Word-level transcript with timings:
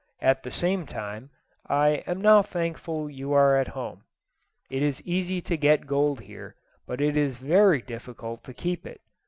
At 0.19 0.41
the 0.41 0.49
same 0.49 0.87
time, 0.87 1.29
I 1.69 2.01
am 2.07 2.21
now 2.21 2.41
thankful 2.41 3.07
you 3.07 3.33
are 3.33 3.55
at 3.55 3.67
home. 3.77 4.03
It 4.67 4.81
is 4.81 4.99
easy 5.03 5.41
to 5.41 5.55
get 5.55 5.85
gold 5.85 6.21
here, 6.21 6.55
but 6.87 6.99
it 7.01 7.15
is 7.15 7.37
very 7.37 7.83
difficult 7.83 8.43
to 8.45 8.53
keep 8.55 8.87
it. 8.87 9.01